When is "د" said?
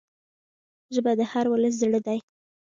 1.19-1.21